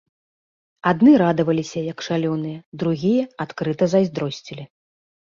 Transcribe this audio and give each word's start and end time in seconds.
Адны 0.91 1.11
радаваліся, 1.23 1.79
як 1.93 1.99
шалёныя, 2.07 2.57
другія 2.83 3.27
адкрыта 3.45 3.83
зайздросцілі. 3.93 4.65